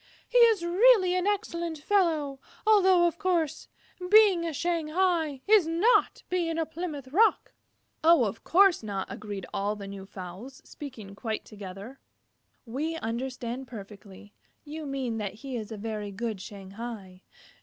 He 0.27 0.39
is 0.39 0.63
really 0.63 1.13
an 1.13 1.27
excellent 1.27 1.77
fellow, 1.77 2.39
although, 2.65 3.05
of 3.05 3.19
course, 3.19 3.67
being 4.09 4.43
a 4.47 4.51
Shanghai 4.51 5.41
is 5.47 5.67
not 5.67 6.23
being 6.27 6.57
a 6.57 6.65
Plymouth 6.65 7.09
Rock." 7.09 7.53
"Of 8.03 8.43
course 8.43 8.81
not," 8.81 9.05
agreed 9.11 9.45
all 9.53 9.75
the 9.75 9.85
new 9.85 10.07
fowls, 10.07 10.59
speaking 10.65 11.13
quite 11.13 11.45
together. 11.45 11.99
"We 12.65 12.95
understand 12.95 13.67
perfectly. 13.67 14.33
You 14.65 14.87
mean 14.87 15.19
that 15.19 15.35
he 15.35 15.55
is 15.55 15.71
a 15.71 15.77
very 15.77 16.09
good 16.11 16.41
Shanghai." 16.41 17.21